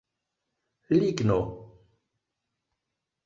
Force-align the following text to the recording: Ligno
Ligno 0.99 1.37